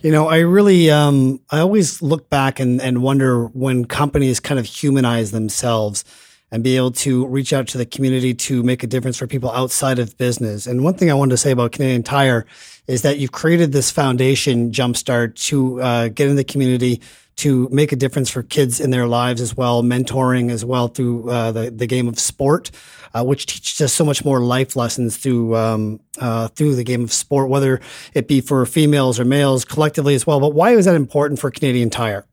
You 0.00 0.12
know, 0.12 0.28
I 0.28 0.38
really, 0.38 0.90
um, 0.90 1.40
I 1.50 1.58
always 1.58 2.00
look 2.00 2.30
back 2.30 2.60
and, 2.60 2.80
and 2.80 3.02
wonder 3.02 3.46
when 3.46 3.84
companies 3.84 4.40
kind 4.40 4.58
of 4.58 4.64
humanize 4.64 5.30
themselves 5.30 6.04
and 6.50 6.64
be 6.64 6.76
able 6.76 6.90
to 6.90 7.26
reach 7.26 7.52
out 7.52 7.68
to 7.68 7.78
the 7.78 7.86
community 7.86 8.34
to 8.34 8.62
make 8.62 8.82
a 8.82 8.86
difference 8.86 9.16
for 9.16 9.26
people 9.26 9.50
outside 9.52 9.98
of 9.98 10.16
business. 10.18 10.66
And 10.66 10.82
one 10.82 10.94
thing 10.94 11.10
I 11.10 11.14
wanted 11.14 11.30
to 11.30 11.36
say 11.36 11.50
about 11.52 11.72
Canadian 11.72 12.02
Tire 12.02 12.46
is 12.86 13.02
that 13.02 13.18
you've 13.18 13.32
created 13.32 13.72
this 13.72 13.90
foundation, 13.90 14.72
Jumpstart, 14.72 15.36
to 15.46 15.80
uh, 15.80 16.08
get 16.08 16.28
in 16.28 16.36
the 16.36 16.44
community, 16.44 17.00
to 17.36 17.68
make 17.70 17.92
a 17.92 17.96
difference 17.96 18.28
for 18.28 18.42
kids 18.42 18.80
in 18.80 18.90
their 18.90 19.06
lives 19.06 19.40
as 19.40 19.56
well, 19.56 19.82
mentoring 19.82 20.50
as 20.50 20.62
well 20.64 20.88
through 20.88 21.30
uh, 21.30 21.52
the, 21.52 21.70
the 21.70 21.86
game 21.86 22.06
of 22.06 22.18
sport, 22.18 22.70
uh, 23.14 23.24
which 23.24 23.46
teaches 23.46 23.80
us 23.80 23.92
so 23.92 24.04
much 24.04 24.24
more 24.24 24.40
life 24.40 24.76
lessons 24.76 25.16
through 25.16 25.56
um, 25.56 26.00
uh, 26.18 26.48
through 26.48 26.74
the 26.74 26.84
game 26.84 27.02
of 27.02 27.12
sport, 27.12 27.48
whether 27.48 27.80
it 28.12 28.28
be 28.28 28.42
for 28.42 28.66
females 28.66 29.18
or 29.18 29.24
males 29.24 29.64
collectively 29.64 30.14
as 30.14 30.26
well. 30.26 30.38
But 30.38 30.52
why 30.52 30.72
is 30.72 30.84
that 30.84 30.96
important 30.96 31.40
for 31.40 31.50
Canadian 31.50 31.88
Tire? 31.88 32.26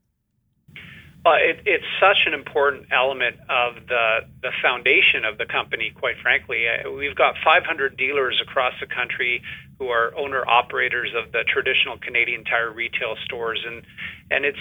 Uh, 1.28 1.36
it, 1.42 1.60
it's 1.66 1.86
such 2.00 2.24
an 2.26 2.34
important 2.34 2.88
element 2.90 3.36
of 3.50 3.76
the 3.88 4.20
the 4.42 4.52
foundation 4.62 5.26
of 5.26 5.38
the 5.38 5.46
company. 5.46 5.92
Quite 5.94 6.16
frankly, 6.22 6.64
uh, 6.68 6.90
we've 6.90 7.16
got 7.16 7.36
500 7.44 7.98
dealers 7.98 8.40
across 8.42 8.74
the 8.80 8.88
country 8.88 9.42
who 9.78 9.90
are 9.90 10.16
owner 10.16 10.48
operators 10.48 11.12
of 11.14 11.34
the 11.34 11.44
traditional 11.44 11.98
Canadian 11.98 12.46
Tire 12.46 12.72
retail 12.72 13.16
stores, 13.26 13.62
and 13.68 13.84
and 14.32 14.46
it's 14.46 14.60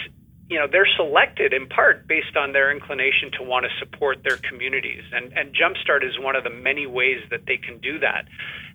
you 0.49 0.57
know 0.57 0.67
they're 0.71 0.87
selected 0.95 1.53
in 1.53 1.67
part 1.67 2.07
based 2.07 2.37
on 2.37 2.53
their 2.53 2.71
inclination 2.71 3.31
to 3.37 3.43
want 3.43 3.65
to 3.65 3.71
support 3.79 4.23
their 4.23 4.37
communities. 4.37 5.03
And 5.11 5.33
and 5.33 5.53
jumpstart 5.53 6.07
is 6.07 6.17
one 6.19 6.35
of 6.35 6.43
the 6.43 6.49
many 6.49 6.87
ways 6.87 7.21
that 7.29 7.45
they 7.45 7.57
can 7.57 7.79
do 7.79 7.99
that. 7.99 8.25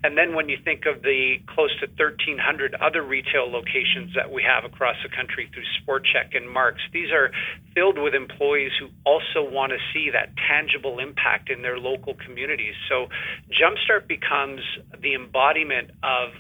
And 0.05 0.19
then 0.19 0.35
when 0.35 0.49
you 0.49 0.59
think 0.63 0.85
of 0.85 1.03
the 1.03 1.37
close 1.47 1.71
to 1.81 1.87
1300 1.87 2.75
other 2.75 3.03
retail 3.03 3.51
locations 3.51 4.15
that 4.17 4.33
we 4.33 4.43
have 4.43 4.65
across 4.65 4.97
the 5.03 5.09
country 5.09 5.49
through 5.55 5.65
sport 5.81 6.05
chek 6.05 6.37
and 6.37 6.51
marks 6.51 6.83
these 6.93 7.11
are 7.11 7.31
filled 7.75 7.99
with 7.99 8.15
employees 8.15 8.73
who 8.79 8.89
also 9.05 9.49
want 9.49 9.73
to 9.73 9.79
see 9.95 10.11
that 10.11 10.31
tangible 10.37 10.99
impact 10.99 11.49
in 11.49 11.63
their 11.63 11.79
local 11.79 12.15
communities. 12.15 12.75
So 12.89 13.09
jumpstart 13.49 14.07
becomes 14.09 14.61
the 15.01 15.15
embodiment 15.15 15.91
of 16.03 16.33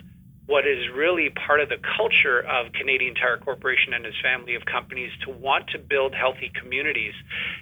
what 0.46 0.66
is 0.66 0.90
really 0.94 1.30
part 1.30 1.60
of 1.60 1.68
the 1.68 1.78
culture 1.96 2.40
of 2.40 2.72
Canadian 2.72 3.14
Tire 3.14 3.38
Corporation 3.38 3.94
and 3.94 4.04
its 4.04 4.20
family 4.20 4.56
of 4.56 4.64
companies 4.64 5.10
to 5.24 5.30
want 5.30 5.68
to 5.68 5.78
build 5.78 6.14
healthy 6.14 6.50
communities. 6.60 7.14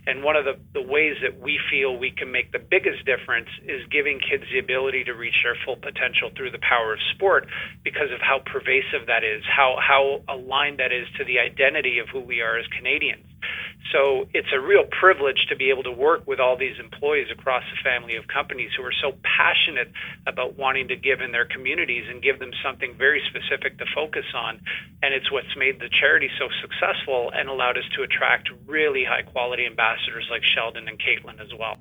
And 0.07 0.25
one 0.25 0.35
of 0.37 0.47
the, 0.47 0.57
the 0.73 0.83
ways 0.83 1.17
that 1.23 1.39
we 1.39 1.61
feel 1.71 1.97
we 1.97 2.11
can 2.11 2.33
make 2.33 2.53
the 2.53 2.59
biggest 2.59 3.05
difference 3.05 3.49
is 3.65 3.87
giving 3.91 4.19
kids 4.19 4.45
the 4.51 4.59
ability 4.59 5.05
to 5.05 5.13
reach 5.13 5.43
their 5.45 5.57
full 5.65 5.77
potential 5.77 6.31
through 6.35 6.53
the 6.53 6.59
power 6.59 6.95
of 6.95 7.01
sport 7.15 7.47
because 7.85 8.11
of 8.13 8.21
how 8.21 8.41
pervasive 8.41 9.07
that 9.09 9.25
is, 9.25 9.45
how, 9.45 9.77
how 9.79 10.23
aligned 10.29 10.81
that 10.81 10.93
is 10.93 11.07
to 11.19 11.25
the 11.25 11.39
identity 11.39 11.99
of 11.99 12.09
who 12.09 12.21
we 12.21 12.41
are 12.41 12.59
as 12.59 12.67
Canadians. 12.69 13.30
So 13.93 14.29
it's 14.33 14.49
a 14.55 14.61
real 14.61 14.85
privilege 14.85 15.47
to 15.49 15.57
be 15.57 15.71
able 15.71 15.83
to 15.85 15.91
work 15.91 16.27
with 16.27 16.39
all 16.39 16.57
these 16.57 16.79
employees 16.79 17.29
across 17.31 17.65
the 17.71 17.79
family 17.83 18.17
of 18.17 18.29
companies 18.29 18.71
who 18.77 18.85
are 18.85 18.93
so 18.93 19.13
passionate 19.23 19.91
about 20.27 20.57
wanting 20.57 20.89
to 20.89 20.97
give 20.97 21.21
in 21.21 21.33
their 21.33 21.47
communities 21.47 22.05
and 22.09 22.23
give 22.23 22.39
them 22.39 22.51
something 22.63 22.95
very 22.97 23.23
specific 23.29 23.79
to 23.79 23.85
focus 23.95 24.27
on. 24.35 24.61
And 25.03 25.15
it's 25.15 25.31
what's 25.33 25.57
made 25.57 25.81
the 25.81 25.89
charity 25.89 26.31
so 26.39 26.49
successful 26.61 27.33
and 27.35 27.49
allowed 27.49 27.79
us 27.79 27.85
to 27.97 28.03
attract 28.03 28.51
really 28.67 29.05
high 29.05 29.23
quality 29.23 29.67
ambassadors 29.67 30.29
like 30.31 30.43
Sheldon 30.45 30.87
and 30.87 30.99
Kaitlyn 30.99 31.41
as 31.41 31.53
well. 31.59 31.79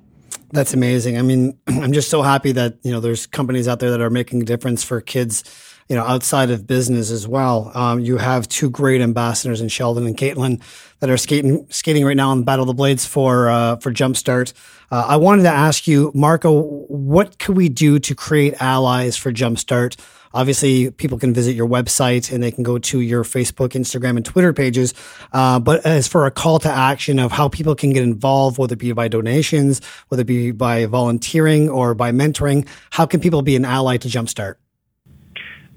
That's 0.52 0.74
amazing. 0.74 1.16
I 1.16 1.22
mean, 1.22 1.58
I'm 1.68 1.92
just 1.92 2.10
so 2.10 2.22
happy 2.22 2.52
that, 2.52 2.78
you 2.82 2.90
know, 2.90 3.00
there's 3.00 3.26
companies 3.26 3.68
out 3.68 3.78
there 3.78 3.90
that 3.90 4.00
are 4.00 4.10
making 4.10 4.42
a 4.42 4.44
difference 4.44 4.82
for 4.82 5.00
kids 5.00 5.44
you 5.90 5.96
know, 5.96 6.04
outside 6.04 6.50
of 6.50 6.68
business 6.68 7.10
as 7.10 7.26
well. 7.26 7.72
Um, 7.74 7.98
you 7.98 8.16
have 8.16 8.48
two 8.48 8.70
great 8.70 9.00
ambassadors 9.00 9.60
in 9.60 9.68
Sheldon 9.68 10.06
and 10.06 10.16
Kaitlyn 10.16 10.62
that 11.00 11.10
are 11.10 11.16
skating 11.16 11.66
skating 11.68 12.04
right 12.04 12.16
now 12.16 12.30
on 12.30 12.44
Battle 12.44 12.62
of 12.62 12.68
the 12.68 12.74
Blades 12.74 13.04
for 13.04 13.50
uh, 13.50 13.74
for 13.76 13.92
Jumpstart. 13.92 14.52
Uh, 14.92 15.04
I 15.08 15.16
wanted 15.16 15.42
to 15.42 15.50
ask 15.50 15.88
you, 15.88 16.12
Marco, 16.14 16.62
what 16.62 17.40
could 17.40 17.56
we 17.56 17.68
do 17.68 17.98
to 17.98 18.14
create 18.14 18.54
allies 18.62 19.16
for 19.16 19.32
Jumpstart? 19.32 19.98
Obviously, 20.32 20.92
people 20.92 21.18
can 21.18 21.34
visit 21.34 21.56
your 21.56 21.66
website 21.66 22.32
and 22.32 22.40
they 22.40 22.52
can 22.52 22.62
go 22.62 22.78
to 22.78 23.00
your 23.00 23.24
Facebook, 23.24 23.70
Instagram, 23.70 24.16
and 24.16 24.24
Twitter 24.24 24.52
pages. 24.52 24.94
Uh, 25.32 25.58
but 25.58 25.84
as 25.84 26.06
for 26.06 26.24
a 26.24 26.30
call 26.30 26.60
to 26.60 26.70
action 26.70 27.18
of 27.18 27.32
how 27.32 27.48
people 27.48 27.74
can 27.74 27.92
get 27.92 28.04
involved, 28.04 28.58
whether 28.58 28.74
it 28.74 28.78
be 28.78 28.92
by 28.92 29.08
donations, 29.08 29.80
whether 30.06 30.20
it 30.20 30.26
be 30.28 30.52
by 30.52 30.86
volunteering 30.86 31.68
or 31.68 31.94
by 31.94 32.12
mentoring, 32.12 32.64
how 32.90 33.06
can 33.06 33.18
people 33.18 33.42
be 33.42 33.56
an 33.56 33.64
ally 33.64 33.96
to 33.96 34.06
Jumpstart? 34.06 34.54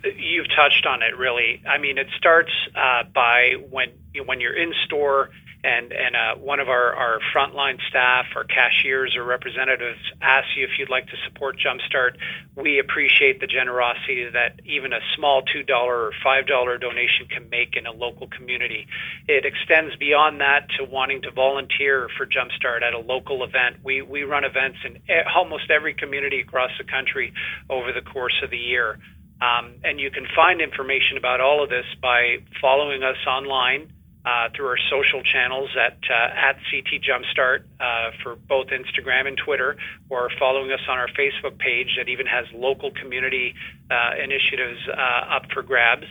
You've 0.04 0.50
touched 0.50 0.86
on 0.86 1.02
it, 1.02 1.18
really. 1.18 1.62
I 1.68 1.78
mean, 1.78 1.98
it 1.98 2.08
starts 2.18 2.52
uh, 2.76 3.04
by 3.14 3.54
when 3.70 3.90
when 4.26 4.42
you're 4.42 4.56
in 4.56 4.74
store 4.86 5.30
and 5.64 5.94
and 5.94 6.16
uh, 6.16 6.36
one 6.36 6.60
of 6.60 6.68
our, 6.68 6.94
our 6.94 7.20
frontline 7.34 7.80
staff, 7.88 8.26
our 8.36 8.44
cashiers 8.44 9.16
or 9.16 9.24
representatives 9.24 10.00
ask 10.22 10.46
you 10.58 10.66
if 10.66 10.72
you'd 10.78 10.90
like 10.90 11.08
to 11.08 11.16
support 11.26 11.58
Jumpstart, 11.58 12.18
we 12.56 12.80
appreciate 12.80 13.40
the 13.40 13.48
generosity 13.48 14.30
that 14.30 14.60
even 14.66 14.92
a 14.92 15.00
small 15.16 15.42
two 15.42 15.64
dollar 15.64 16.08
or 16.08 16.12
five 16.22 16.48
dollar 16.48 16.78
donation 16.78 17.28
can 17.28 17.50
make 17.50 17.78
in 17.78 17.86
a 17.86 17.92
local 17.92 18.28
community. 18.28 18.88
It 19.28 19.46
extends 19.46 19.96
beyond 19.96 20.42
that 20.42 20.68
to 20.78 20.84
wanting 20.84 21.22
to 21.22 21.32
volunteer 21.32 22.10
for 22.18 22.26
Jumpstart 22.26 22.82
at 22.82 22.94
a 22.94 23.00
local 23.00 23.44
event. 23.44 23.78
We 23.84 24.02
we 24.02 24.24
run 24.24 24.44
events 24.44 24.80
in 24.84 25.00
almost 25.34 25.72
every 25.72 25.94
community 25.94 26.42
across 26.42 26.72
the 26.78 26.84
country 26.84 27.34
over 27.70 27.94
the 27.94 28.02
course 28.02 28.36
of 28.44 28.50
the 28.50 28.58
year. 28.58 29.00
Um, 29.44 29.76
and 29.84 30.00
you 30.00 30.10
can 30.10 30.26
find 30.34 30.62
information 30.62 31.18
about 31.18 31.42
all 31.42 31.62
of 31.64 31.70
this 31.70 31.86
by 32.02 32.38
following 32.62 33.04
us 33.04 33.18
online 33.28 33.92
uh, 34.26 34.48
through 34.56 34.68
our 34.68 34.80
social 34.90 35.22
channels 35.22 35.70
at 35.76 35.98
uh, 36.10 36.48
at 36.50 36.56
CT 36.72 37.04
Jumpstart 37.04 37.64
uh, 37.80 38.12
for 38.24 38.38
both 38.38 38.68
Instagram 38.68 39.28
and 39.28 39.38
Twitter, 39.38 39.76
or 40.10 40.30
following 40.40 40.72
us 40.72 40.80
on 40.88 40.98
our 40.98 41.10
Facebook 41.10 41.58
page 41.58 41.96
that 41.98 42.08
even 42.08 42.26
has 42.26 42.46
local 42.54 42.92
community 42.92 43.54
uh, 43.92 44.12
initiatives 44.24 44.80
uh, 44.88 45.36
up 45.36 45.44
for 45.54 45.62
grabs. 45.62 46.08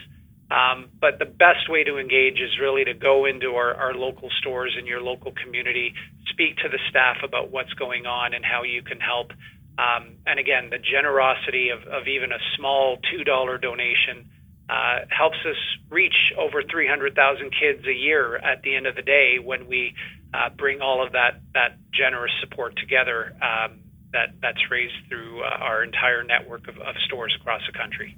Um, 0.51 0.89
but 1.01 1.17
the 1.17 1.25
best 1.25 1.67
way 1.69 1.83
to 1.83 1.97
engage 1.97 2.39
is 2.39 2.59
really 2.61 2.85
to 2.85 2.93
go 2.93 3.25
into 3.25 3.55
our, 3.55 3.73
our 3.73 3.93
local 3.95 4.29
stores 4.37 4.75
in 4.77 4.85
your 4.85 5.01
local 5.01 5.31
community, 5.31 5.95
speak 6.29 6.57
to 6.57 6.69
the 6.69 6.77
staff 6.91 7.17
about 7.23 7.49
what's 7.49 7.73
going 7.73 8.05
on 8.05 8.35
and 8.35 8.45
how 8.45 8.61
you 8.61 8.83
can 8.83 8.99
help. 8.99 9.31
Um, 9.77 10.17
and 10.25 10.39
again, 10.39 10.69
the 10.69 10.77
generosity 10.77 11.69
of, 11.69 11.83
of 11.83 12.07
even 12.07 12.31
a 12.31 12.37
small 12.55 12.97
$2 12.97 13.61
donation 13.61 14.29
uh, 14.69 14.99
helps 15.09 15.37
us 15.49 15.57
reach 15.89 16.31
over 16.37 16.63
300,000 16.63 17.51
kids 17.51 17.85
a 17.87 17.93
year 17.93 18.37
at 18.37 18.61
the 18.61 18.75
end 18.75 18.87
of 18.87 18.95
the 18.95 19.01
day 19.01 19.37
when 19.43 19.67
we 19.67 19.95
uh, 20.33 20.49
bring 20.49 20.81
all 20.81 21.05
of 21.05 21.13
that, 21.13 21.41
that 21.53 21.77
generous 21.91 22.31
support 22.39 22.75
together 22.77 23.35
um, 23.41 23.79
that, 24.13 24.29
that's 24.41 24.69
raised 24.71 24.93
through 25.09 25.43
uh, 25.43 25.47
our 25.59 25.83
entire 25.83 26.23
network 26.23 26.67
of, 26.67 26.77
of, 26.77 26.95
stores 27.05 27.35
across 27.39 27.61
the 27.65 27.77
country. 27.77 28.15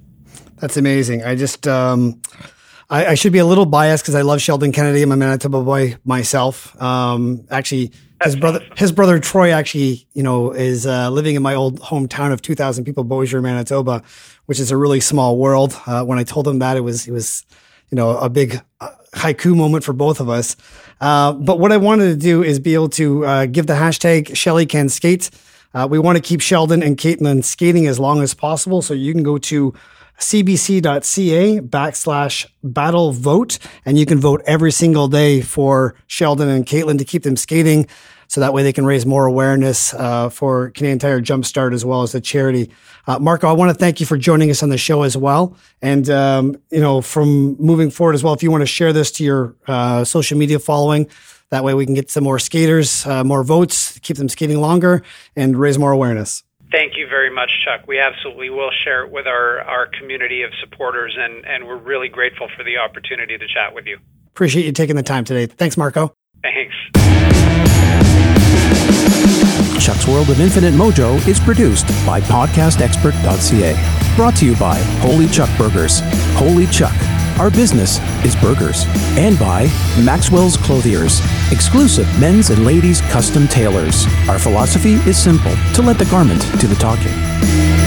That's 0.56 0.76
amazing. 0.76 1.24
I 1.24 1.34
just, 1.34 1.66
um, 1.66 2.20
I, 2.88 3.06
I, 3.06 3.14
should 3.14 3.32
be 3.32 3.38
a 3.38 3.46
little 3.46 3.66
biased 3.66 4.04
because 4.04 4.14
I 4.14 4.22
love 4.22 4.40
Sheldon 4.40 4.70
Kennedy. 4.70 5.02
I'm 5.02 5.10
a 5.10 5.16
Manitoba 5.16 5.62
boy 5.62 5.96
myself. 6.04 6.80
Um, 6.80 7.44
actually, 7.50 7.90
his 8.22 8.36
brother, 8.36 8.64
his 8.76 8.92
brother 8.92 9.18
Troy, 9.18 9.50
actually, 9.50 10.06
you 10.14 10.22
know, 10.22 10.52
is 10.52 10.86
uh, 10.86 11.10
living 11.10 11.34
in 11.34 11.42
my 11.42 11.54
old 11.54 11.80
hometown 11.80 12.32
of 12.32 12.42
2,000 12.42 12.84
people, 12.84 13.04
Beausejour, 13.04 13.42
Manitoba, 13.42 14.02
which 14.46 14.60
is 14.60 14.70
a 14.70 14.76
really 14.76 15.00
small 15.00 15.36
world. 15.36 15.78
Uh, 15.86 16.04
when 16.04 16.18
I 16.18 16.22
told 16.24 16.46
him 16.46 16.60
that, 16.60 16.76
it 16.76 16.80
was 16.80 17.08
it 17.08 17.12
was, 17.12 17.44
you 17.90 17.96
know, 17.96 18.16
a 18.18 18.28
big 18.28 18.62
uh, 18.80 18.90
haiku 19.14 19.56
moment 19.56 19.82
for 19.82 19.92
both 19.92 20.20
of 20.20 20.28
us. 20.28 20.56
Uh, 21.00 21.32
but 21.32 21.58
what 21.58 21.72
I 21.72 21.76
wanted 21.76 22.06
to 22.10 22.16
do 22.16 22.42
is 22.42 22.60
be 22.60 22.74
able 22.74 22.88
to 22.90 23.26
uh, 23.26 23.46
give 23.46 23.66
the 23.66 23.74
hashtag 23.74 24.34
Shelly 24.36 24.64
Can 24.64 24.88
Skate. 24.88 25.30
Uh, 25.74 25.86
we 25.90 25.98
want 25.98 26.16
to 26.16 26.22
keep 26.22 26.40
Sheldon 26.40 26.82
and 26.82 26.96
Kaitlyn 26.96 27.44
skating 27.44 27.86
as 27.86 27.98
long 27.98 28.22
as 28.22 28.32
possible, 28.32 28.80
so 28.80 28.94
you 28.94 29.12
can 29.12 29.22
go 29.22 29.36
to 29.38 29.74
cbc.ca 30.18 31.60
backslash 31.60 32.46
battle 32.62 33.12
vote. 33.12 33.58
And 33.84 33.98
you 33.98 34.06
can 34.06 34.18
vote 34.18 34.42
every 34.46 34.72
single 34.72 35.08
day 35.08 35.40
for 35.40 35.94
Sheldon 36.06 36.48
and 36.48 36.66
Kaitlyn 36.66 36.98
to 36.98 37.04
keep 37.04 37.22
them 37.22 37.36
skating. 37.36 37.86
So 38.28 38.40
that 38.40 38.52
way 38.52 38.62
they 38.62 38.72
can 38.72 38.84
raise 38.84 39.06
more 39.06 39.26
awareness 39.26 39.94
uh, 39.94 40.30
for 40.30 40.70
Canadian 40.70 40.98
Tire 40.98 41.20
Jumpstart 41.20 41.72
as 41.72 41.84
well 41.84 42.02
as 42.02 42.12
the 42.12 42.20
charity. 42.20 42.70
Uh, 43.06 43.18
Marco, 43.20 43.48
I 43.48 43.52
want 43.52 43.70
to 43.70 43.74
thank 43.74 44.00
you 44.00 44.06
for 44.06 44.18
joining 44.18 44.50
us 44.50 44.62
on 44.62 44.68
the 44.68 44.78
show 44.78 45.02
as 45.02 45.16
well. 45.16 45.56
And, 45.80 46.10
um, 46.10 46.56
you 46.70 46.80
know, 46.80 47.00
from 47.00 47.56
moving 47.58 47.90
forward 47.90 48.14
as 48.14 48.24
well, 48.24 48.34
if 48.34 48.42
you 48.42 48.50
want 48.50 48.62
to 48.62 48.66
share 48.66 48.92
this 48.92 49.12
to 49.12 49.24
your 49.24 49.54
uh, 49.68 50.04
social 50.04 50.36
media 50.36 50.58
following, 50.58 51.08
that 51.50 51.62
way 51.62 51.74
we 51.74 51.86
can 51.86 51.94
get 51.94 52.10
some 52.10 52.24
more 52.24 52.40
skaters, 52.40 53.06
uh, 53.06 53.22
more 53.22 53.44
votes, 53.44 53.98
keep 54.00 54.16
them 54.16 54.28
skating 54.28 54.60
longer, 54.60 55.04
and 55.36 55.56
raise 55.56 55.78
more 55.78 55.92
awareness. 55.92 56.42
Thank 56.72 56.96
you 56.96 57.06
very 57.08 57.30
much, 57.30 57.50
Chuck. 57.64 57.86
We 57.86 58.00
absolutely 58.00 58.50
will 58.50 58.70
share 58.84 59.04
it 59.04 59.12
with 59.12 59.26
our, 59.26 59.60
our 59.60 59.86
community 59.98 60.42
of 60.42 60.50
supporters, 60.60 61.16
and, 61.18 61.46
and 61.46 61.66
we're 61.66 61.76
really 61.76 62.08
grateful 62.08 62.48
for 62.56 62.64
the 62.64 62.78
opportunity 62.78 63.38
to 63.38 63.46
chat 63.46 63.74
with 63.74 63.86
you. 63.86 63.98
Appreciate 64.28 64.66
you 64.66 64.72
taking 64.72 64.96
the 64.96 65.02
time 65.02 65.24
today. 65.24 65.46
Thanks, 65.46 65.76
Marco. 65.76 66.12
Thanks. 66.42 66.74
Chuck's 69.82 70.08
World 70.08 70.28
of 70.30 70.40
Infinite 70.40 70.74
Mojo 70.74 71.24
is 71.28 71.38
produced 71.38 71.86
by 72.04 72.20
podcastexpert.ca. 72.22 74.14
Brought 74.16 74.36
to 74.36 74.46
you 74.46 74.56
by 74.56 74.76
Holy 75.00 75.28
Chuck 75.28 75.48
Burgers. 75.56 76.00
Holy 76.34 76.66
Chuck 76.66 76.94
our 77.38 77.50
business 77.50 77.98
is 78.24 78.34
burgers. 78.36 78.84
And 79.16 79.38
by 79.38 79.64
Maxwell's 80.02 80.56
Clothiers, 80.56 81.20
exclusive 81.52 82.06
men's 82.18 82.50
and 82.50 82.64
ladies' 82.64 83.00
custom 83.02 83.46
tailors. 83.48 84.06
Our 84.28 84.38
philosophy 84.38 84.94
is 85.08 85.16
simple 85.16 85.54
to 85.74 85.82
let 85.82 85.98
the 85.98 86.06
garment 86.06 86.42
do 86.60 86.66
the 86.66 86.74
talking. 86.76 87.85